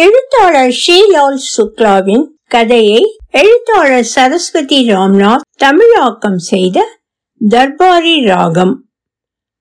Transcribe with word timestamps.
எழுத்தாளர் 0.00 0.76
ஷீலால் 0.86 1.38
சுக்லாவின் 1.56 2.26
கதையை 2.46 3.18
எழுத்தாளர் 3.30 4.04
சரஸ்வதி 4.04 4.88
ராம்நாத் 4.88 5.40
தமிழாக்கம் 5.56 6.38
செய்த 6.38 6.98
தர்பாரி 7.48 8.24
ராகம். 8.24 8.88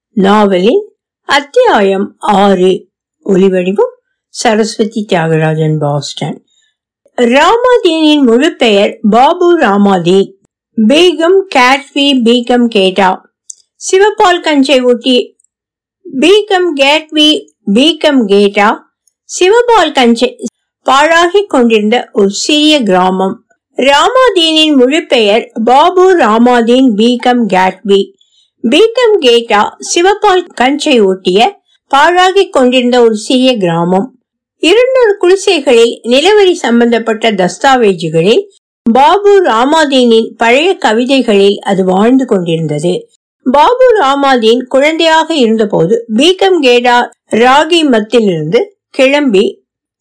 நாவலின் 0.09 0.93
அத்தியாயம் 1.23 2.15
ஆறு. 2.17 2.89
ஒலிவடிவம் 3.25 3.93
சரஸ்வதி 4.27 5.05
தியாகராஜன் 5.09 5.77
பாஸ்டன். 5.79 6.45
ராமாதீனின் 7.21 8.23
முழு 8.23 8.55
பெயர் 8.55 8.97
பாபு 9.09 9.59
ராமாதீன். 9.59 10.31
பேகம் 10.87 11.41
கேட்வி 11.55 12.21
பீகம் 12.23 12.67
கேட்டா 12.67 13.31
சிவபால் 13.75 14.41
கஞ்சை 14.41 14.83
ஒட்டி 14.83 15.37
பீகம் 16.19 16.75
கேட்வி 16.75 17.45
பீகம் 17.73 18.25
கேட்டா 18.25 18.88
சிவபால் 19.29 19.91
கஞ்சை 19.91 20.27
பாழாகி 20.85 21.45
கொண்டிருந்த 21.47 22.09
ஒரு 22.13 22.29
சிறிய 22.29 22.83
கிராமம். 22.83 23.35
ராமாதீனின் 23.77 24.75
முழு 24.75 25.05
பெயர் 25.07 25.51
பாபு 25.63 26.17
ராமாதீன் 26.17 26.87
பீகம் 26.95 27.43
கேட்வி. 27.53 27.99
பீகம் 28.63 29.17
கேட்டா 29.19 29.77
சிவபால் 29.91 30.45
கஞ்சை 30.61 30.95
ஓட்டிய 31.01 31.59
பாழாகி 31.91 32.49
கொண்டிருந்த 32.49 33.01
ஒரு 33.01 33.15
சிறிய 33.15 33.57
கிராமம். 33.57 34.07
இருநூறு 34.59 35.17
குடிசைகளில் 35.17 35.93
நிலவரி 36.03 36.51
சம்பந்தப்பட்ட 36.51 37.31
தஸ்தாவேஜுகளில் 37.31 38.43
பாபு 38.85 39.41
ராமாதீனின் 39.43 40.29
பழைய 40.37 40.77
கவிதைகளில் 40.77 41.57
அது 41.57 41.83
வாழ்ந்து 41.83 42.25
கொண்டிருந்தது. 42.25 43.09
பாபு 43.45 43.85
ராமாதீன் 44.01 44.65
குழந்தையாக 44.67 45.33
இருந்தபோது 45.33 46.05
பீகம் 46.17 46.59
கேடா 46.61 46.97
ராகி 47.31 47.81
மத்திலிருந்து 47.89 48.78
கிளம்பி 48.99 49.45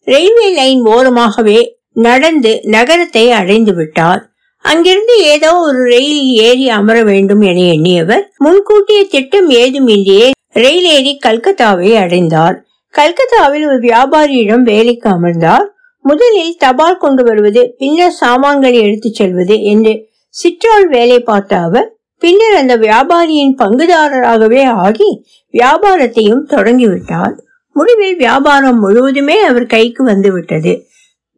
ரயில்வே 0.07 0.47
லைன் 0.53 0.81
ஓரமாகவே 0.85 1.59
நடந்து 2.05 2.51
நகரத்தை 2.75 3.23
அடைந்து 3.31 3.73
விட்டார். 3.73 4.21
அங்கிருந்து 4.65 5.15
ஏதோ 5.33 5.51
ஒரு 5.59 5.81
ரயில் 5.91 6.23
ஏறி 6.47 6.65
அமர 6.69 6.97
வேண்டும் 7.03 7.41
என 7.41 7.59
எண்ணியவர் 7.73 8.23
முன்கூட்டிய 8.45 9.01
திட்டம் 9.07 9.49
ஏதுமின்றியே 9.61 10.27
ரயில் 10.55 10.87
ஏறி 10.95 11.13
கல்கத்தாவை 11.25 11.91
அடைந்தார். 12.03 12.55
கல்கத்தாவில் 12.93 13.65
ஒரு 13.67 13.79
வியாபாரியிடம் 13.79 14.63
வேலைக்கு 14.71 15.07
அமர்ந்தார். 15.09 15.65
முதலில் 16.05 16.53
தபால் 16.57 17.01
கொண்டு 17.03 17.23
வருவது 17.23 17.61
பின்னர் 17.77 18.15
சாமான்களை 18.19 18.77
எடுத்துச் 18.79 19.17
செல்வது 19.19 19.55
என்று 19.71 19.93
சிற்றாள் 20.35 20.87
வேலை 20.87 21.19
பார்த்த 21.19 21.61
அவர் 21.67 21.87
பின்னர் 22.21 22.55
அந்த 22.61 22.73
வியாபாரியின் 22.77 23.53
பங்குதாரராகவே 23.61 24.63
ஆகி 24.85 25.09
வியாபாரத்தையும் 25.53 26.43
தொடங்கிவிட்டார் 26.53 27.35
முடிவில் 27.79 28.17
வியாபாரம் 28.17 28.79
முழுவதுமே 28.83 29.37
அவர் 29.49 29.65
கைக்கு 29.73 30.01
வந்து 30.03 30.29
விட்டது. 30.33 30.73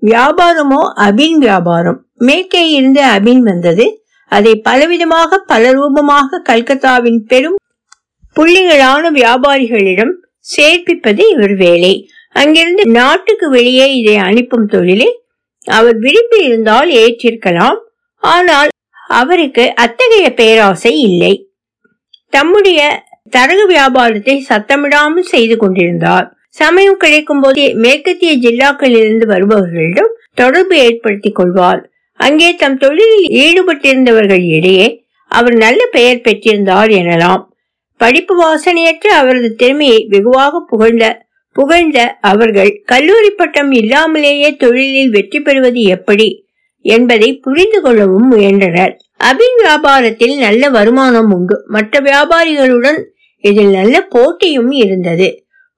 வியாபாரமோ 0.02 0.82
அபின் 1.08 1.40
வியாபாரம். 1.46 2.00
மேற்கே 2.28 2.64
இருந்து 2.70 3.02
அபின் 3.16 3.44
வந்தது. 3.50 3.86
அதை 4.32 4.54
பலவிதமாக 4.70 5.40
பல 5.52 5.72
ரூபமாக 5.78 6.42
கல்கத்தாவின் 6.50 7.22
பெரும் 7.32 7.58
புள்ளிகளான 8.36 9.04
வியாபாரிகளிடம் 9.20 10.14
சேர்ப்பிப்பது 10.54 11.24
இவர் 11.34 11.56
வேலை. 11.64 11.94
அங்கிருந்து 12.36 12.84
நாட்டுக்கு 13.00 13.48
வெளியே 13.50 13.88
இதை 14.00 14.16
அனுப்பும் 14.28 14.68
தொழிலை 14.74 15.10
அவர் 15.68 15.98
விரும்பி 16.06 16.40
இருந்தால் 16.46 16.90
ஏற்றிருக்கலாம். 17.02 17.80
ஆனால் 18.24 18.70
அவருக்கு 19.20 19.64
அத்தகைய 19.84 20.28
பேராசை 20.40 20.94
இல்லை. 21.10 21.34
தம்முடைய 22.34 22.82
தரகு 23.36 23.66
வியாபாரத்தை 23.68 24.36
சத்தமிடாமல் 24.50 25.32
செய்து 25.34 25.56
கொண்டிருந்தார். 25.58 26.28
சமயம் 26.62 26.98
கிடைக்கும் 26.98 27.42
போது 27.44 27.64
மேற்கத்திய 27.84 28.32
ஜில்லாக்களிலிருந்து 28.46 29.26
வருபவர்களிடம் 29.34 30.12
தொடர்பு 30.34 30.76
ஏற்படுத்திக் 30.88 31.38
கொள்வார். 31.40 31.82
அங்கே 32.20 32.50
தம் 32.56 32.78
தொழிலில் 32.78 33.28
ஈடுபட்டிருந்தவர்கள் 33.44 34.44
இடையே 34.58 34.88
அவர் 35.32 35.56
நல்ல 35.56 35.82
பெயர் 35.96 36.26
பெற்றிருந்தார் 36.26 36.92
எனலாம். 37.02 37.44
படிப்பு 38.02 38.34
வாசனையற்ற 38.42 39.08
அவரது 39.22 39.50
திறமையை 39.56 40.00
வெகுவாக 40.14 40.64
புகழ்ந்த 40.72 41.06
புகழ்ந்த 41.56 42.00
அவர்கள் 42.32 42.72
கல்லூரி 42.92 43.32
பட்டம் 43.40 43.72
இல்லாமலேயே 43.72 44.50
தொழிலில் 44.56 45.14
வெற்றி 45.16 45.40
பெறுவது 45.40 45.82
எப்படி 45.96 46.28
என்பதை 46.86 47.30
புரிந்து 47.46 47.80
கொள்ளவும் 47.82 48.28
முயன்றனர். 48.28 48.94
அபின் 49.30 49.58
வியாபாரத்தில் 49.64 50.36
நல்ல 50.46 50.70
வருமானம் 50.70 51.32
உண்டு. 51.38 51.58
மற்ற 51.68 52.00
வியாபாரிகளுடன் 52.10 53.00
இதில் 53.44 53.72
நல்ல 53.72 53.96
போட்டியும் 54.10 54.72
இருந்தது. 54.72 55.30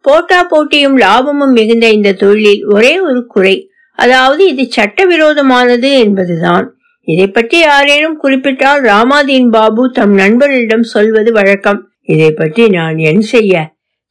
போட்டா 0.06 0.40
போட்டியும் 0.44 0.98
லாபமும் 0.98 1.54
மிகுந்த 1.58 1.86
இந்த 1.90 2.14
தொழிலில் 2.14 2.64
ஒரே 2.66 2.94
ஒரு 3.00 3.22
குறை. 3.26 3.56
அதாவது 4.00 4.44
இது 4.48 4.64
சட்டவிரோதமானது 4.78 5.90
என்பதுதான். 6.06 6.66
இதை 7.08 7.28
பற்றி 7.28 7.58
யாரேனும் 7.60 8.18
குறிப்பிட்டால் 8.18 8.82
ராமாதீன் 8.82 9.50
பாபு 9.50 9.84
தம் 9.92 10.14
நண்பர்களிடம் 10.14 10.86
சொல்வது 10.94 11.32
வழக்கம். 11.32 11.80
இதை 12.04 12.32
பற்றி 12.32 12.64
நான் 12.70 12.98
என் 12.98 13.22
செய்ய? 13.22 13.54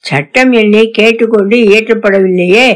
சட்டம் 0.05 0.53
என்னை 0.53 0.85
கேட்டுக்கொண்டு 0.91 1.57
இயற்றப்படவில்லையே. 1.57 2.69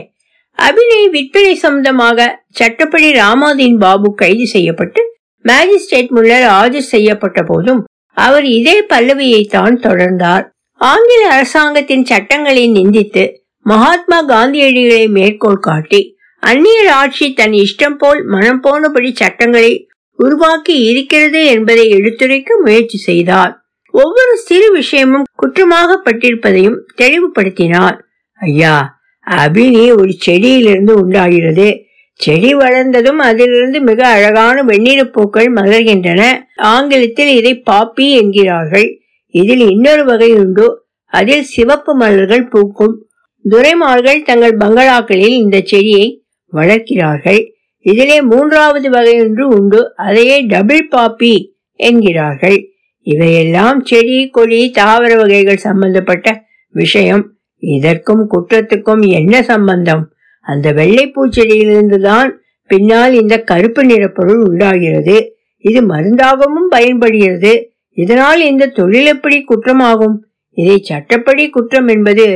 அபிநய் 0.58 1.08
விற்பனை 1.10 1.54
சம்பந்தமாக 1.54 2.28
சட்டப்படி 2.50 3.08
ராமாதீன் 3.12 3.78
பாபு 3.78 4.08
கைது 4.14 4.46
செய்யப்பட்டு 4.46 5.00
மேஜிஸ்ட்ரேட் 5.44 6.08
முன்னர் 6.08 6.46
ஆஜர் 6.60 6.90
செய்யப்பட்ட 6.94 7.40
போதும் 7.42 7.82
அவர் 8.16 8.46
இதே 8.58 8.76
பல்லவியை 8.92 9.42
தான் 9.46 9.76
தொடர்ந்தார். 9.86 10.44
ஆங்கில 10.78 11.28
அரசாங்கத்தின் 11.28 12.04
சட்டங்களை 12.04 12.72
நிந்தித்து 12.72 13.32
மகாத்மா 13.58 14.28
காந்தியடிகளை 14.28 15.08
மேற்கோள் 15.08 15.58
காட்டி 15.58 16.14
அந்நியர் 16.46 16.90
ஆட்சி 16.90 17.32
தன் 17.32 17.50
இஷ்டம் 17.50 17.94
போல் 17.98 18.24
மனம் 18.24 18.62
போனபடி 18.62 19.12
சட்டங்களை 19.12 19.88
உருவாக்கி 20.16 20.78
இருக்கிறது 20.78 21.44
என்பதை 21.44 21.88
எடுத்துரைக்க 21.88 22.60
முயற்சி 22.62 22.98
செய்தார். 22.98 23.66
ஒவ்வொரு 23.90 24.36
சிறு 24.36 24.72
விஷயமும் 24.72 25.24
குற்றமாகப்பட்டிருப்பதையும் 25.42 26.78
தெளிவுபடுத்தினார். 26.96 27.98
ஐயா 28.32 28.98
அபினி 29.26 29.90
ஒரு 29.98 30.12
செடியிலிருந்து 30.26 30.90
உண்டாகிறது. 30.90 31.80
செடி 32.12 32.54
வளர்ந்ததும் 32.54 33.18
அதிலிருந்து 33.18 33.80
மிக 33.80 34.06
அழகான 34.06 34.62
வெண்ணிற 34.62 35.04
பூக்கள் 35.04 35.52
மலர்கின்றன. 35.52 36.22
ஆங்கிலத்தில் 36.56 37.36
இதை 37.36 37.62
பாப்பி 37.70 38.10
என்கிறார்கள். 38.10 39.05
இதில் 39.40 39.64
இன்னொரு 39.70 40.04
வகை 40.04 40.34
உண்டு. 40.34 40.66
அதில் 41.04 41.42
சிவப்பு 41.42 41.94
மலர்கள் 41.94 42.48
பூக்கும். 42.48 43.08
துரைமார்கள் 43.44 44.22
தங்கள் 44.22 44.56
பங்களாக்களில் 44.56 45.36
இந்த 45.42 45.60
செடியை 45.64 46.24
வளர்க்கிறார்கள். 46.52 47.40
இதிலே 47.80 48.22
மூன்றாவது 48.22 48.90
வகை 48.90 49.20
ஒன்று 49.20 49.48
உண்டு. 49.48 49.80
அதையே 49.96 50.36
டபுள் 50.46 50.88
பாப்பி 50.88 51.34
என்கிறார்கள். 51.72 52.58
இவையெல்லாம் 53.06 53.84
செடி 53.84 54.28
கொடி 54.28 54.70
தாவர 54.70 55.16
வகைகள் 55.16 55.56
சம்பந்தப்பட்ட 55.56 56.44
விஷயம். 56.68 57.24
இதற்கும் 57.58 58.24
குற்றத்துக்கும் 58.30 59.08
என்ன 59.08 59.42
சம்பந்தம்? 59.42 60.12
அந்த 60.40 60.72
வெள்ளை 60.72 61.04
பூச்செடியிலிருந்து 61.10 61.98
தான் 62.00 62.40
பின்னால் 62.66 63.12
இந்த 63.12 63.34
கருப்பு 63.42 63.84
நிறப்பொருள் 63.84 64.42
உண்டாகிறது. 64.42 65.16
இது 65.64 65.80
மருந்தாகவும் 65.86 66.68
பயன்படுகிறது. 66.68 67.52
இதனால் 67.96 68.40
இந்த 68.40 68.72
தொழில் 68.78 69.06
எப்படி 69.06 69.44
குற்றமாகும்? 69.44 70.16
இதை 70.56 70.76
சட்டப்படி 70.82 71.44
குற்றம் 71.48 71.88
என்பது 71.88 72.26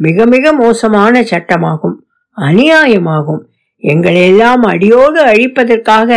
மிக 0.00 0.26
மிக 0.26 0.52
மோசமான 0.52 1.22
சட்டமாகும் 1.32 1.96
அநியாயமாகும். 2.36 3.42
எங்களெல்லாம் 3.82 4.62
அடியோடு 4.72 5.20
அழிப்பதற்காக 5.24 6.10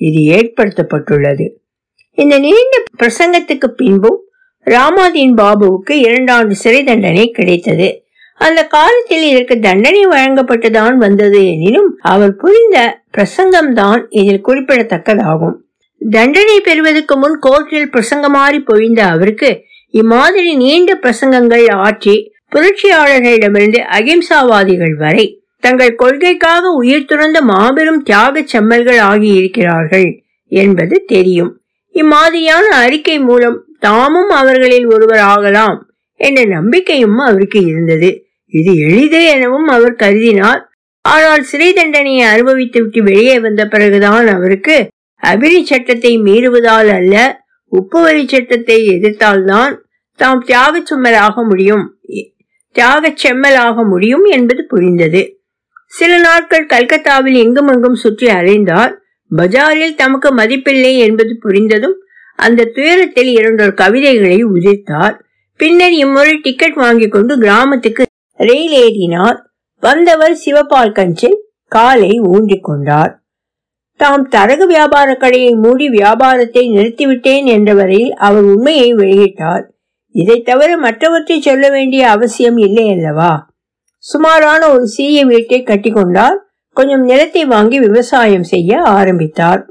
இது 0.00 0.20
ஏற்படுத்தப்பட்டுள்ளது. 0.36 1.46
இந்த 2.18 2.34
நீண்ட 2.38 2.74
பிரசங்கத்துக்கு 3.02 3.68
பின்பும் 3.76 4.20
ராமாதீன் 4.66 5.34
பாபுவுக்கு 5.40 5.94
இரண்டாண்டு 6.06 6.56
சிறை 6.62 6.84
தண்டனை 6.84 7.30
கிடைத்தது. 7.30 7.88
அந்த 8.40 8.60
காலத்தில் 8.66 9.24
இதற்கு 9.30 9.54
தண்டனை 9.58 10.02
வழங்கப்பட்டுதான் 10.06 10.96
வந்தது 10.96 11.40
எனினும் 11.50 11.90
அவர் 12.02 12.36
புரிந்த 12.36 12.78
பிரசங்கம் 13.10 13.72
தான் 13.74 14.06
இதில் 14.10 14.46
குறிப்பிடத்தக்கதாகும். 14.46 15.56
தண்டனை 16.00 16.60
பெறுவதற்கு 16.60 17.16
முன் 17.16 17.36
கோர்ட்டில் 17.38 17.90
பிரசங்கமாறி 17.90 18.58
பொழிந்த 18.60 19.00
அவருக்கு 19.06 19.50
இம்மாதிரி 19.94 20.56
நீண்ட 20.56 20.90
பிரசங்கங்கள் 21.02 21.66
ஆற்றி 21.80 22.16
புரட்சியாளர்களிடமிருந்து 22.50 23.80
அகிம்சாவாதிகள் 23.98 24.94
வரை 24.96 25.26
தங்கள் 25.62 25.94
கொள்கைக்காக 25.94 26.64
உயிர் 26.72 27.04
துறந்த 27.04 27.38
மாபெரும் 27.42 28.02
தியாக 28.02 28.44
செம்மல்கள் 28.52 29.00
ஆகியிருக்கிறார்கள் 29.10 30.08
என்பது 30.52 31.04
தெரியும். 31.04 31.50
இம்மாதிரியான 31.94 32.66
அறிக்கை 32.84 33.16
மூலம் 33.18 33.58
தாமும் 33.78 34.30
அவர்களில் 34.30 34.86
ஒருவர் 34.86 35.22
ஆகலாம் 35.32 35.78
என்ற 36.20 36.40
நம்பிக்கையும் 36.44 37.18
அவருக்கு 37.18 37.60
இருந்தது. 37.66 38.10
இது 38.52 38.72
எளிது 38.78 39.20
எனவும் 39.24 39.68
அவர் 39.68 39.94
கருதினார். 39.94 40.62
ஆனால் 41.04 41.42
சிறை 41.42 41.72
தண்டனையை 41.72 42.24
அனுபவித்து 42.24 42.78
விட்டு 42.82 43.02
வெளியே 43.02 43.38
வந்த 43.38 43.62
பிறகுதான் 43.66 44.28
அவருக்கு 44.28 44.76
அபிரி 45.22 45.62
சட்டத்தை 45.62 46.18
மீறுவதால் 46.18 46.90
அல்ல 46.92 47.44
உப்பு 47.68 48.02
வரி 48.02 48.28
சட்டத்தை 48.28 48.86
எதிர்த்தால்தான் 48.86 49.76
தாம் 50.14 50.40
தியாக 50.40 50.80
சும்மலாக 50.80 51.34
முடியும். 51.48 52.00
தியாக 52.72 53.14
செம்மலாக 53.22 53.88
முடியும் 53.88 54.24
என்பது 54.24 54.66
புரிந்தது. 54.68 55.40
சில 55.86 56.18
நாட்கள் 56.18 56.66
கல்கத்தாவில் 56.66 57.34
எங்கும் 57.34 57.66
அங்கும் 57.66 57.94
சுற்றி 57.94 58.26
அலைந்தார். 58.26 58.92
பஜாரில் 59.36 59.94
தமக்கு 59.94 60.34
மதிப்பில்லை 60.34 60.96
என்பது 60.96 61.38
புரிந்ததும் 61.42 61.96
அந்த 62.36 62.64
துயரத்தில் 62.64 63.26
இரண்டொரு 63.26 63.74
கவிதைகளை 63.74 64.44
உதிர்த்தார். 64.44 65.18
பின்னர் 65.56 65.90
இம்முறை 65.90 66.36
டிக்கெட் 66.36 66.74
வாங்கி 66.74 67.08
கொண்டு 67.08 67.38
கிராமத்துக்கு 67.38 68.04
ரயில் 68.36 68.76
ஏறினார். 68.82 69.38
வந்தவர் 69.80 70.36
சிவபால் 70.44 70.92
கஞ்சில் 70.92 71.38
காலை 71.66 72.20
ஊன்றிக் 72.20 72.64
கொண்டார். 72.64 73.19
தாம் 74.02 74.24
தரகு 74.28 74.66
வியாபார 74.66 75.08
கடையை 75.14 75.52
மூடி 75.54 75.86
வியாபாரத்தை 75.88 76.62
நிறுத்திவிட்டேன் 76.70 77.46
என்ற 77.46 77.70
வரையில் 77.74 78.12
அவர் 78.14 78.42
உண்மையை 78.42 78.94
வெளியிட்டார். 78.94 79.64
இதை 80.14 80.36
தவிர 80.42 80.76
மற்றவற்றை 80.76 81.40
சொல்ல 81.40 81.64
வேண்டிய 81.70 82.02
அவசியம் 82.10 82.56
இல்லை 82.56 82.86
அல்லவா? 82.90 83.32
சுமாரான 84.04 84.62
ஒரு 84.68 84.86
சிறிய 84.86 85.24
வீட்டை 85.24 85.58
கட்டிக்கொண்டார். 85.62 86.38
கொஞ்சம் 86.76 87.04
நிலத்தை 87.04 87.44
வாங்கி 87.44 87.78
விவசாயம் 87.80 88.46
செய்ய 88.52 88.80
ஆரம்பித்தார். 88.82 89.62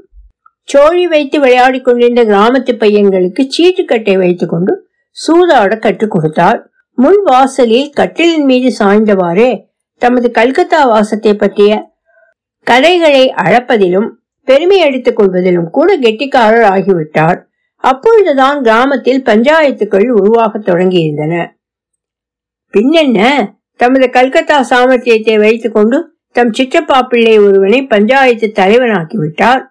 சோழி 0.68 1.06
வைத்து 1.06 1.36
விளையாடிக் 1.40 1.84
கொண்டிருந்த 1.84 2.24
கிராமத்து 2.24 2.72
பையன்களுக்கு 2.78 3.44
சீட்டுக்கட்டை 3.56 4.16
வைத்துக் 4.18 4.48
கொண்டு 4.48 4.72
சூதாட 5.16 5.72
கற்றுக் 5.78 6.10
கொடுத்தார். 6.10 6.60
முன் 6.98 7.20
வாசலில் 7.24 7.90
கட்டிலின் 7.96 8.44
மீது 8.44 8.70
சாய்ந்தவாறே 8.78 9.50
தமது 10.02 10.28
கல்கத்தா 10.30 10.80
வாசத்தை 10.84 11.34
பற்றிய 11.34 11.72
கதைகளை 12.66 13.24
அழப்பதிலும் 13.42 14.08
பெருமை 14.50 14.78
அடித்துக் 14.82 15.16
கொள்வதிலும் 15.16 15.70
கூட 15.70 15.98
கெட்டிக்காரர் 15.98 16.66
ஆகிவிட்டார். 16.74 17.38
அப்பொழுதுதான் 17.84 18.62
கிராமத்தில் 18.62 19.22
பஞ்சாயத்துக்கள் 19.22 20.08
உருவாக 20.08 20.58
தொடங்கியிருந்தன. 20.58 21.34
பின்னென்ன? 22.72 23.20
தமது 23.80 24.06
கல்கத்தா 24.10 24.56
சாமர்த்தியத்தை 24.70 25.36
வைத்துக் 25.38 25.74
கொண்டு 25.74 25.98
தம் 26.32 26.52
சிற்றப்பா 26.58 26.98
பிள்ளை 27.02 27.38
ஒருவனை 27.38 27.78
பஞ்சாயத்து 27.86 28.48
தலைவனாக்கிவிட்டார். 28.54 29.62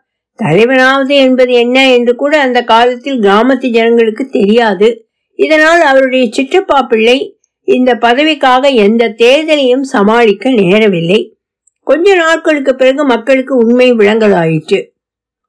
தலைவனாவது 0.44 1.14
என்பது 1.26 1.54
என்ன 1.54 1.78
என்று 1.90 2.16
கூட 2.16 2.34
அந்த 2.42 2.60
காலத்தில் 2.64 3.20
கிராமத்து 3.20 3.68
ஜனங்களுக்கு 3.70 4.26
தெரியாது. 4.30 4.90
இதனால் 5.40 5.82
அவருடைய 5.82 6.26
சிற்றப்பா 6.38 6.80
பிள்ளை 6.88 7.18
இந்த 7.68 7.92
பதவிக்காக 8.02 8.74
எந்த 8.86 9.04
தேர்தலையும் 9.18 9.86
சமாளிக்க 9.96 10.50
நேரவில்லை. 10.50 11.22
கொஞ்ச 11.90 12.16
நாட்களுக்கு 12.16 12.76
பிறகு 12.76 13.04
மக்களுக்கு 13.06 13.54
உண்மை 13.56 13.88
விளங்கலாயிற்று. 13.94 14.80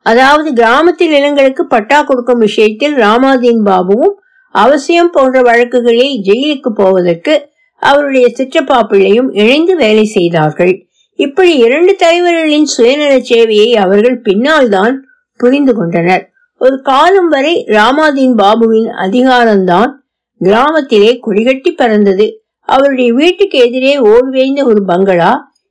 அதாவது 0.07 0.53
கிராமத்தில் 0.53 1.15
இளங்களுக்கு 1.19 1.63
பட்டா 1.63 2.03
கொடுக்கும் 2.03 2.39
விஷயத்தில் 2.39 2.95
ராமாதீன் 2.97 3.63
பாபுவும் 3.69 4.15
அவசியம் 4.55 5.11
போன்ற 5.11 5.41
வழக்குகளில் 5.43 6.15
ஜெயிலுக்கு 6.29 6.71
போவதற்கு 6.75 7.35
அவருடைய 7.83 8.27
சிற்றப்பா 8.39 8.79
பிள்ளையும் 8.83 9.29
இணைந்து 9.33 9.75
வேலை 9.77 10.05
செய்தார்கள். 10.05 10.73
இப்படி 11.19 11.53
இரண்டு 11.57 11.93
தலைவர்களின் 11.97 12.67
சுயநல 12.67 13.13
சேவையை 13.31 13.71
அவர்கள் 13.75 14.19
பின்னால் 14.21 14.69
தான் 14.69 14.95
புரிந்து 15.41 15.73
கொண்டனர். 15.75 16.25
ஒரு 16.61 16.77
காலம் 16.83 17.29
வரை 17.29 17.55
ராமாதீன் 17.69 18.35
பாபுவின் 18.43 18.89
அதிகாரம்தான் 19.05 19.93
கிராமத்திலே 20.41 21.13
குடிகட்டி 21.19 21.71
பறந்தது. 21.73 22.27
அவருடைய 22.69 23.11
வீட்டுக்கு 23.13 23.59
எதிரே 23.59 23.95
ஓடுவேந்த 24.13 24.61
ஒரு 24.65 24.83
பங்களா 24.85 25.31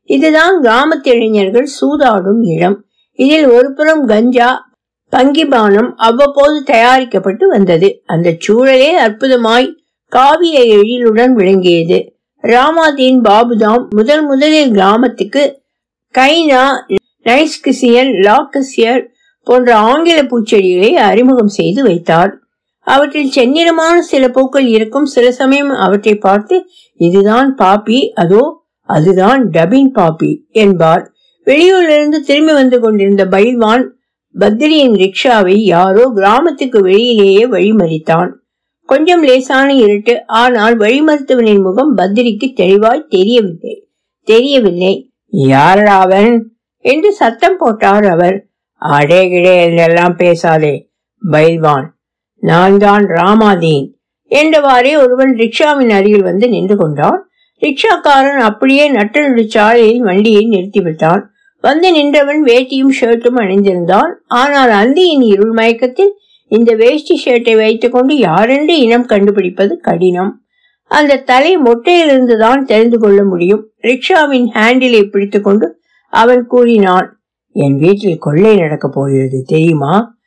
இதுதான் 0.10 0.56
கிராமத்து 0.62 1.10
இளைஞர்கள் 1.16 1.68
சூதாடும் 1.80 2.42
இடம். 2.56 2.78
இதில் 3.16 3.48
ஒரு 3.48 3.74
புறம் 3.74 4.06
கஞ்சா 4.06 4.50
பங்கிபானம் 5.14 5.90
அவ்வப்போது 5.96 6.64
தயாரிக்கப்பட்டு 6.64 7.46
வந்தது. 7.48 8.02
அந்த 8.06 8.38
சூழலே 8.48 8.92
அற்புதமாய் 9.06 9.68
காவிய 10.12 10.58
எழிலுடன் 10.78 11.34
விளங்கியது. 11.34 12.00
ராமாதீன் 12.44 13.20
பாபுதாம் 13.22 13.86
முதல் 13.90 14.26
முதலில் 14.26 14.72
கிராமத்துக்கு 14.72 15.44
கைனா 16.16 16.64
நைஸ்கிசியன் 17.26 18.12
லாக்கசியர் 18.28 19.02
போன்ற 19.44 19.76
ஆங்கில 19.76 20.20
பூச்செடிகளை 20.22 20.92
அறிமுகம் 21.10 21.48
செய்து 21.48 21.84
வைத்தார். 21.84 22.32
அவற்றில் 22.88 23.34
செந்நிறமான 23.36 23.96
சில 24.12 24.24
பூக்கள் 24.28 24.68
இருக்கும் 24.68 25.06
சில 25.06 25.32
சமயம் 25.32 25.70
அவற்றை 25.86 26.16
பார்த்து 26.16 26.56
இதுதான் 27.00 27.50
பாப்பி 27.58 28.00
அதோ 28.14 28.44
அதுதான் 28.90 29.42
டபின் 29.50 29.92
பாப்பி 29.96 30.32
என்பார். 30.52 31.04
வெளியூரிலிருந்து 31.48 32.20
திரும்பி 32.20 32.54
வந்து 32.54 32.80
கொண்டிருந்த 32.80 33.26
பைல்வான் 33.26 33.84
பத்ரியின் 34.36 34.96
ரிக்ஷாவை 34.96 35.56
யாரோ 35.68 36.12
கிராமத்துக்கு 36.16 36.80
வெளியிலேயே 36.88 37.44
வழிமறித்தான். 37.56 38.30
கொஞ்சம் 38.90 39.24
லேசான 39.24 39.74
இருட்டு 39.74 40.14
ஆனால் 40.28 40.78
வழிமருத்துவனின் 40.78 41.62
முகம் 41.62 41.98
பத்ரிக்கு 41.98 42.54
தெளிவாய் 42.54 43.10
தெரியவில்லை. 43.10 43.76
தெரியவில்லை. 44.28 44.94
யாரா 45.28 46.00
அவன்? 46.00 46.34
என்று 46.86 47.10
சத்தம் 47.14 47.58
போட்டார் 47.58 48.06
அவர். 48.06 48.38
அடே 48.82 49.22
கிடே 49.30 49.54
என்றெல்லாம் 49.66 50.16
பேசாதே. 50.16 50.76
பைல்வான் 51.32 51.88
நான் 52.44 52.78
தான் 52.78 53.06
ராமாதீன் 53.18 53.88
என்றவாறே 54.32 54.92
ஒருவன் 54.98 55.32
ரிக்ஷாவின் 55.36 55.92
அருகில் 55.92 56.22
வந்து 56.22 56.46
நின்று 56.50 56.76
கொண்டான். 56.78 57.22
ரிக்ஷாக்காரன் 57.62 58.38
அப்படியே 58.38 58.90
நட்டு 58.90 59.46
சாலையில் 59.48 60.00
வண்டியை 60.00 60.48
நிறுத்திவிட்டான். 60.50 61.22
வந்து 61.62 61.92
நின்றவன் 61.92 62.44
வேட்டியும் 62.44 62.94
ஷர்ட்டும் 63.02 63.40
அணிந்திருந்தான். 63.40 64.12
ஆனால் 64.28 64.70
அந்தியின் 64.70 65.22
இருள் 65.22 65.52
மயக்கத்தில் 65.52 66.14
இந்த 66.48 66.76
வேஷ்டி 66.76 67.22
ஷர்ட்டை 67.26 67.56
வைத்துக்கொண்டு 67.56 68.18
யாரென்று 68.18 68.80
இனம் 68.80 69.06
கண்டுபிடிப்பது 69.06 69.80
கடினம். 69.80 70.44
அந்த 70.86 71.18
தலை 71.18 71.58
மொட்டையிலிருந்து 71.58 72.38
தான் 72.38 72.66
தெரிந்து 72.66 73.00
கொள்ள 73.00 73.24
முடியும். 73.24 73.72
ரிக்ஷாவின் 73.82 74.48
ஹேண்டிலை 74.54 75.04
பிடித்துக்கொண்டு 75.04 75.80
அவன் 76.08 76.48
கூறினான் 76.48 77.20
என் 77.52 77.78
வீட்டில் 77.78 78.18
கொள்ளை 78.18 78.58
நடக்கப் 78.58 78.94
போகிறது 78.94 79.44
தெரியுமா? 79.48 80.18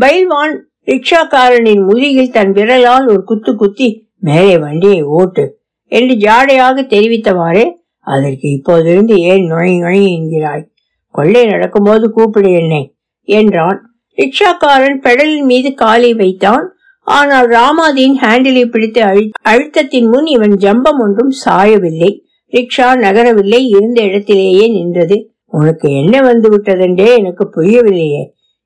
பைல்வான் 0.00 0.56
ரிக்ஷாக்காரனின் 0.86 1.84
முதுகில் 1.84 2.30
தன் 2.30 2.52
விரலால் 2.52 3.08
ஒரு 3.08 3.24
குத்து 3.24 3.56
குத்தி 3.56 4.08
மேலே 4.18 4.58
வண்டியை 4.58 5.02
ஓட்டு. 5.02 5.59
என்று 5.90 6.14
ஜாடையாக 6.14 6.82
தெரிவித்தவாறே 6.86 7.64
அதற்கு 7.98 8.48
இப்போதிருந்து 8.48 9.16
ஏன் 9.16 9.46
நுழை 9.46 9.78
நுழை 9.78 10.02
என்கிறாய்? 10.06 10.64
கொள்ளை 11.10 11.46
நடக்கும்போது 11.46 12.12
கூப்பிடு 12.12 12.50
என்னை 12.52 12.94
என்றான். 13.22 13.80
ரிக்ஷாக்காரன் 14.16 15.00
பெடலின் 15.00 15.44
மீது 15.44 15.74
காலை 15.74 16.14
வைத்தான். 16.14 16.72
ஆனால் 17.02 17.48
ராமாதியின் 17.48 18.16
ஹேண்டிலை 18.22 18.64
பிடித்து 18.64 19.02
அழுத்தத்தின் 19.48 20.10
முன் 20.10 20.26
இவன் 20.26 20.50
ஜம்பம் 20.50 21.00
ஒன்றும் 21.00 21.32
சாயவில்லை. 21.44 22.10
ரிக்ஷா 22.52 22.96
நகரவில்லை. 22.96 23.60
இருந்த 23.68 24.02
இடத்திலேயே 24.02 24.68
நின்றது. 24.68 25.32
உனக்கு 25.46 25.92
என்ன 25.92 26.20
வந்து 26.20 26.48
விட்டதென்றே 26.50 27.16
எனக்கு 27.16 27.50
புரியவில்லையே. 27.56 28.22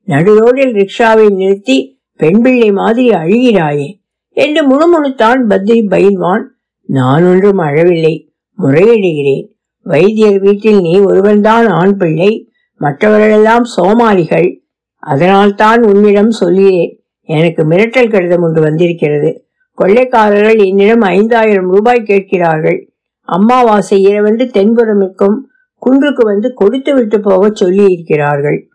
நடுரோடில் 0.07 0.73
ரிக்ஷாவை 0.73 1.29
நிறுத்தி 1.29 1.77
பெண் 2.17 2.41
பிள்ளை 2.41 2.71
மாதிரி 2.71 3.09
அழுகிறாயே 3.09 3.87
என்று 4.31 4.61
முணுமுணுத்தான் 4.69 5.41
பத்ரி 5.49 5.87
பயில்வான். 5.87 6.43
நான் 6.85 7.23
ஒன்றும் 7.23 7.57
அழவில்லை. 7.57 8.33
முறையிடுகிறேன். 8.57 9.45
வைத்தியர் 9.81 10.39
வீட்டில் 10.39 10.81
நீ 10.81 10.99
ஒருவன்தான் 10.99 11.67
ஆண் 11.67 11.97
பிள்ளை. 11.97 12.49
மற்றவர்களெல்லாம் 12.77 13.63
சோமாரிகள் 13.63 14.63
அதனால்தான் 14.99 15.83
உன்னிடம் 15.83 16.31
சொல்கிறேன். 16.31 17.03
எனக்கு 17.21 17.63
மிரட்டல் 17.63 18.11
கடிதம் 18.11 18.41
ஒன்று 18.41 18.61
வந்திருக்கிறது. 18.61 19.49
கொள்ளைக்காரர்கள் 19.77 20.65
என்னிடம் 20.65 21.01
ஐந்தாயிரம் 21.01 21.71
ரூபாய் 21.71 22.03
கேட்கிறார்கள். 22.03 22.93
அம்மாவாசை 23.21 24.05
இரவென்று 24.05 24.45
தென்புறமிக்கும் 24.45 25.37
குன்றுக்கு 25.77 26.25
வந்து 26.25 26.53
கொடுத்து 26.53 26.93
விட்டு 26.95 27.19
போக 27.19 27.49
சொல்லி 27.53 27.85
இருக்கிறார்கள் 27.91 28.69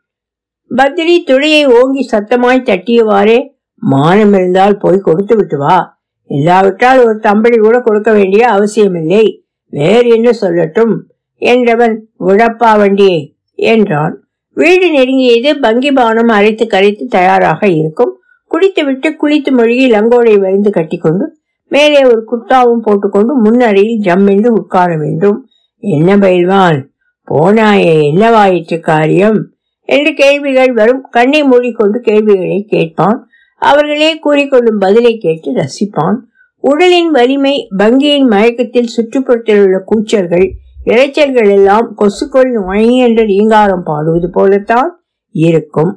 பத்ரி 0.76 1.16
துளையை 1.24 1.64
ஓங்கி 1.64 2.08
சத்தமாய் 2.12 2.66
தட்டியவாறே 2.68 3.48
மானம் 3.74 4.32
இருந்தால் 4.32 4.76
போய் 4.76 4.98
கொடுத்து 4.98 5.36
விட்டு 5.36 5.58
வா. 5.58 5.99
இல்லாவிட்டால் 6.30 7.04
ஒரு 7.04 7.18
தம்பளி 7.18 7.56
கூட 7.56 7.80
கொடுக்க 7.80 8.12
வேண்டிய 8.12 8.48
அவசியமில்லை. 8.48 9.44
வேறு 9.70 10.08
என்ன 10.08 10.30
சொல்லட்டும்? 10.40 10.94
என்றவன் 11.40 11.96
உழப்பா 12.26 12.78
வண்டியை 12.78 13.36
என்றான். 13.54 14.24
வீடு 14.54 14.90
நெருங்கியது 14.90 15.54
பங்கிபானம் 15.60 16.28
அரைத்து 16.28 16.66
கரைத்து 16.66 17.06
தயாராக 17.06 17.68
இருக்கும். 17.68 18.20
குடித்துவிட்டு 18.46 19.10
குளித்து 19.10 19.50
மொழிகி 19.50 19.90
லங்கோடை 19.90 20.38
வரிந்து 20.38 20.70
கட்டிக்கொண்டு 20.70 21.38
மேலே 21.68 22.04
ஒரு 22.04 22.26
குர்தாவும் 22.32 22.82
போட்டுக்கொண்டு 22.82 23.34
முன்னறையில் 23.34 24.00
ஜம்மென்று 24.00 24.46
உட்கார 24.46 24.96
வேண்டும். 24.96 25.48
என்ன 25.78 26.16
பயில்வான்? 26.16 26.88
போனாயே 27.30 27.94
என்னவாயிற்று 28.14 28.80
காரியம்? 28.80 29.52
என்று 29.84 30.14
கேள்விகள் 30.14 30.72
வரும். 30.72 31.02
கண்ணை 31.10 31.42
மூடிக்கொண்டு 31.42 32.00
கேள்விகளை 32.00 32.66
கேட்பான். 32.68 33.28
அவர்களே 33.60 34.18
கூறிக்கொள்ளும் 34.24 34.78
பதிலை 34.78 35.18
கேட்டு 35.18 35.50
ரசிப்பான். 35.52 36.18
உடலின் 36.64 37.10
வலிமை 37.10 37.68
பங்கியின் 37.78 38.26
மயக்கத்தில் 38.26 38.92
சுற்றுப்புறத்தில் 38.96 39.62
உள்ள 39.62 39.78
கூச்சல்கள் 39.84 40.46
இறைச்சல்கள் 40.86 41.50
எல்லாம் 41.50 41.94
கொசுக்கொள் 41.98 42.50
நுழை 42.50 42.96
என்று 42.96 43.24
ரீங்காரம் 43.24 43.82
பாடுவது 43.82 44.30
போலத்தான் 44.30 44.90
இருக்கும். 45.34 45.92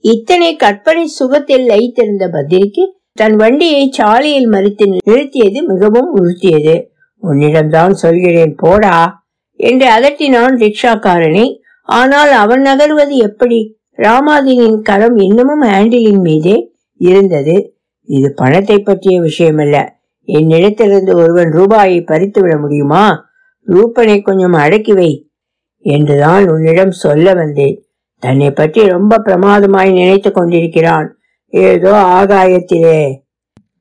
இத்தனை 0.00 0.56
கற்பனை 0.56 1.06
சுகத்தில் 1.06 1.64
லயித்திருந்த 1.68 2.24
பத்ரிக்கு 2.32 2.84
தன் 3.12 3.36
வண்டியை 3.36 3.88
சாலையில் 3.90 4.48
மறித்து 4.50 4.86
நிறுத்தியது 5.08 5.60
மிகவும் 5.66 6.10
உறுத்தியது. 6.16 6.74
உன்னிடம்தான் 7.22 7.90
சொல்கிறேன் 7.90 8.54
போடா 8.54 9.24
என்று 9.60 9.86
அதட்டினான் 9.86 10.56
ரிக்ஷாக்காரனை. 10.64 11.46
ஆனால் 11.88 12.30
அவன் 12.30 12.62
நகர்வது 12.62 13.16
எப்படி? 13.28 13.60
ராமாதீனின் 13.96 14.80
கரம் 14.82 15.16
இன்னமும் 15.16 15.62
ஹேண்டிலின் 15.62 16.20
மீதே 16.20 16.56
இருந்தது. 16.96 17.76
இது 18.02 18.32
பணத்தை 18.34 18.78
பற்றிய 18.78 19.20
விஷயமல்ல. 19.20 19.88
என்னிடத்திலிருந்து 20.26 21.14
ஒருவன் 21.14 21.50
ரூபாயை 21.50 22.00
பறித்து 22.00 22.42
விட 22.42 22.58
முடியுமா? 22.58 23.24
ரூபனை 23.66 24.22
கொஞ்சம் 24.22 24.52
அடக்கி 24.52 24.92
வை 24.92 25.30
என்றுதான் 25.78 26.48
உன்னிடம் 26.48 26.90
சொல்ல 26.90 27.34
வந்தேன். 27.34 27.88
தன்னை 28.18 28.50
பற்றி 28.50 28.86
ரொம்ப 28.86 29.18
பிரமாதமாய் 29.18 29.92
நினைத்து 29.92 30.32
கொண்டிருக்கிறான். 30.32 31.18
ஏதோ 31.48 31.92
ஆகாயத்திலே. 31.92 33.12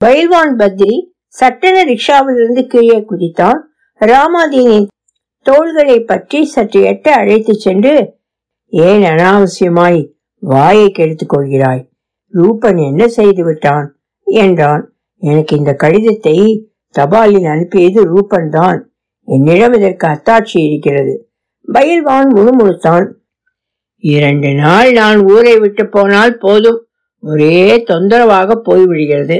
பைல்வான் 0.06 0.56
பத்ரி 0.58 0.94
சட்டென 1.28 1.84
ரிக்ஷாவிலிருந்து 1.84 2.68
கீழே 2.68 3.00
குதித்தான். 3.00 3.60
ராமாதீனின் 4.02 4.88
தோள்களை 5.42 6.00
பற்றி 6.00 6.46
சற்று 6.46 6.82
எட்ட 6.82 7.08
அழைத்து 7.10 7.54
சென்று 7.54 8.18
ஏன் 8.66 9.04
அனாவசியமாய் 9.04 10.12
வாயை 10.40 10.92
கெடுத்துக் 10.92 11.34
கொள்கிறாய்? 11.34 11.84
ரூபன் 12.36 12.80
என்ன 12.90 13.04
செய்து 13.18 13.44
விட்டான் 13.44 13.88
என்றான். 14.28 14.84
எனக்கு 15.22 15.54
இந்த 15.58 15.72
கடிதத்தை 15.74 16.38
தபாலில் 16.96 17.48
அனுப்பியது 17.54 18.00
ரூபன் 18.04 18.50
தான். 18.50 18.80
என்னிடம் 19.28 19.74
இதற்கு 19.74 20.06
அத்தாட்சி 20.08 20.58
இருக்கிறது. 20.68 21.14
பயில்வான் 21.68 22.30
முழுமுழுத்தான் 22.36 23.06
இரண்டு 24.04 24.50
நாள் 24.54 24.90
நான் 24.92 25.20
ஊரை 25.26 25.56
விட்டு 25.60 25.84
போனால் 25.88 26.36
போதும். 26.38 26.80
ஒரே 27.24 27.60
தொந்தரவாக 27.90 28.58
போய்விடுகிறது. 28.68 29.38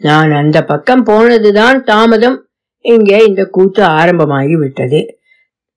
நான் 0.00 0.30
அந்த 0.32 0.58
பக்கம் 0.64 1.02
போனதுதான் 1.02 1.78
தாமதம். 1.84 2.38
இங்கே 2.84 3.18
இந்த 3.26 3.42
கூத்து 3.46 3.82
ஆரம்பமாகி 3.98 4.54
விட்டது 4.54 5.00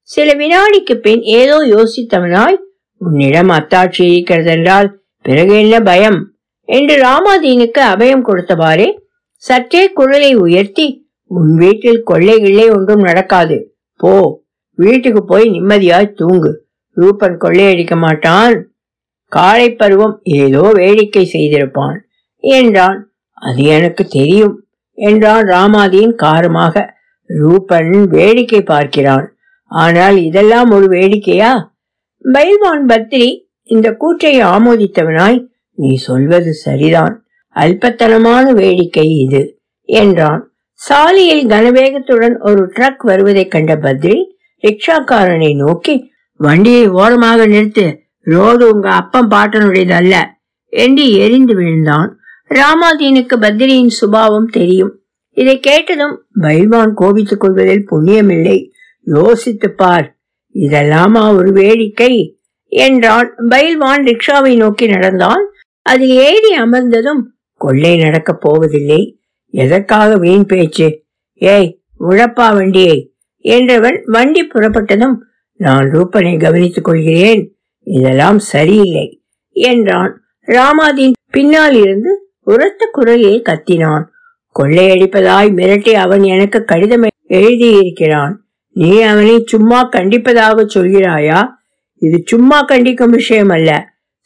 சில 0.10 0.30
வினாடிக்கு 0.34 0.96
பின் 0.98 1.24
ஏதோ 1.40 1.58
யோசித்தவனாய் 1.74 2.58
உன்னிடம் 3.02 3.52
அத்தாட்சி 3.58 4.02
இருக்கிறதென்றால் 4.10 4.90
பிறகு 5.24 5.60
என்ன 5.60 5.80
பயம்? 5.80 6.20
என்று 6.66 6.96
ராமாதீனுக்கு 6.96 7.82
அபயம் 7.94 8.26
கொடுத்தவாறே 8.28 8.98
சற்றே 9.36 9.92
குரலை 9.92 10.36
உயர்த்தி 10.36 11.08
உன் 11.26 11.56
வீட்டில் 11.56 12.04
கொள்ளை 12.04 12.40
கிள்ளை 12.40 12.70
ஒன்றும் 12.70 13.02
நடக்காது. 13.02 13.76
போ. 13.98 14.44
வீட்டுக்கு 14.76 15.26
போய் 15.26 15.50
நிம்மதியாய் 15.50 16.14
தூங்கு. 16.14 16.66
ரூபன் 16.90 17.38
கொள்ளையடிக்க 17.38 17.98
மாட்டான். 17.98 18.68
காலை 19.26 19.76
பருவம் 19.76 20.20
ஏதோ 20.24 20.72
வேடிக்கை 20.74 21.30
செய்திருப்பான். 21.34 21.98
என்றான். 22.38 23.14
அது 23.34 23.64
எனக்கு 23.64 24.06
தெரியும். 24.06 24.66
என்றான் 24.92 25.46
ராமாதீன் 25.46 26.16
காரமாக. 26.24 26.90
ரூபன் 27.26 28.08
வேடிக்கை 28.08 28.62
பார்க்கிறான். 28.62 29.36
ஆனால் 29.66 30.18
இதெல்லாம் 30.18 30.70
ஒரு 30.70 30.88
வேடிக்கையா? 30.88 31.76
பைல்வான் 32.34 32.86
பத்ரி 32.88 33.52
இந்த 33.74 33.90
கூற்றை 33.94 34.34
ஆமோதித்தவனாய் 34.44 35.46
நீ 35.76 35.96
சொல்வது 35.96 36.54
சரிதான். 36.54 37.26
அல்பத்தனமான 37.56 38.52
வேடிக்கை 38.52 39.08
இது 39.16 39.42
என்றான். 39.82 40.42
சாலையில் 40.72 41.48
கனவேகத்துடன் 41.48 42.36
ஒரு 42.40 42.72
ட்ரக் 42.76 42.98
வருவதைக் 42.98 43.52
கண்ட 43.52 43.76
பத்ரி 43.76 44.18
ரிக்ஷாக்காரனை 44.62 45.56
நோக்கி 45.56 46.12
வண்டியை 46.36 46.88
ஓரமாக 46.88 47.48
நிறுத்து. 47.48 47.98
ரோடு 48.24 48.74
உங்க 48.74 48.90
அப்பம் 48.90 49.32
பாட்டனுடையது 49.32 49.92
அல்ல 49.92 50.16
என்று 50.70 51.12
எரிந்து 51.12 51.56
விழுந்தான். 51.56 52.18
ராமாதீனுக்கு 52.50 53.36
பத்ரியின் 53.36 53.94
சுபாவம் 54.02 54.50
தெரியும். 54.52 54.94
இதை 55.32 55.60
கேட்டதும் 55.60 56.26
பைல்வான் 56.40 56.94
கோபித்துக் 56.94 57.40
கொள்வதில் 57.40 57.88
புண்ணியமில்லை. 57.92 58.70
யோசித்து 59.00 59.72
பார் 59.72 60.18
இதெல்லாமா 60.54 61.36
ஒரு 61.36 61.52
வேடிக்கை? 61.52 62.38
என்றான். 62.74 63.36
பைல்வான் 63.50 64.04
ரிக்ஷாவை 64.04 64.56
நோக்கி 64.56 64.88
நடந்தான். 64.88 65.46
அதில் 65.82 66.10
ஏறி 66.10 66.58
அமர்ந்ததும் 66.58 67.22
கொள்ளை 67.54 67.98
நடக்கப் 67.98 68.42
போவதில்லை. 68.42 69.20
எதற்காக 69.50 70.18
வீண் 70.18 70.46
பேச்சு? 70.46 71.04
ஏய் 71.34 71.82
உழப்பா 72.00 72.54
வண்டியை. 72.56 73.14
என்றவன் 73.44 74.02
வண்டி 74.06 74.48
புறப்பட்டதும் 74.48 75.16
நான் 75.54 75.92
ரூபனை 75.92 76.40
கவனித்துக் 76.40 76.84
கொள்கிறேன். 76.84 77.58
இதெல்லாம் 77.80 78.40
சரியில்லை. 78.40 79.24
என்றான். 79.50 80.22
ராமாதீன் 80.48 81.14
பின்னால் 81.32 81.74
இருந்து 81.74 82.32
உரத்த 82.40 82.90
குரலில் 82.92 83.42
கத்தினான். 83.42 84.04
கொள்ளையடிப்பதாய் 84.60 85.50
மிரட்டி 85.50 85.90
அவன் 85.90 86.24
எனக்கு 86.24 86.64
கடிதம் 86.64 87.02
எழுதியிருக்கிறான். 87.30 88.36
நீ 88.70 89.02
அவனை 89.02 89.44
சும்மா 89.46 89.90
கண்டிப்பதாக 89.90 90.66
சொல்கிறாயா? 90.66 91.62
இது 92.06 92.18
சும்மா 92.26 92.58
கண்டிக்கும் 92.66 93.16
விஷயம் 93.20 93.50
அல்ல 93.50 93.72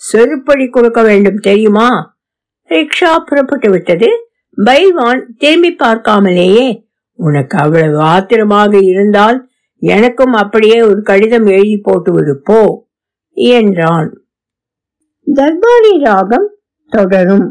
செருப்படி 0.02 0.66
கொடுக்க 0.70 1.00
வேண்டும் 1.02 1.40
தெரியுமா? 1.48 1.90
ரிக்ஷா 2.70 3.12
புறப்பட்டு 3.26 3.70
விட்டது. 3.70 4.10
பைல்வான் 4.58 5.22
திரும்பி 5.38 5.72
பார்க்காமலேயே 5.84 6.66
உனக்கு 7.20 7.56
அவ்வளவு 7.58 8.00
ஆத்திரமாக 8.14 8.74
இருந்தால் 8.92 9.38
எனக்கும் 9.82 10.34
அப்படியே 10.34 10.78
ஒரு 10.82 11.02
கடிதம் 11.02 11.48
எழுதி 11.56 11.78
போட்டு 11.78 12.12
விடு 12.14 12.36
போ 12.44 12.60
என்றான். 13.34 14.10
தர்பாரி 15.28 15.94
ராகம் 16.04 16.50
தொடரும். 16.92 17.48